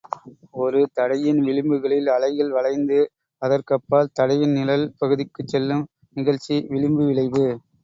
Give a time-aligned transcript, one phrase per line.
[0.61, 2.97] ஒரு தடையின் விளிம்புகளில் அலைகள் வளைந்து
[3.41, 5.85] அதற்கப்பால் தடையின் நிழல் பகுதிக்குச் செல்லும்
[6.15, 7.47] நிகழ்ச்சி விளிம்பு விளைவு.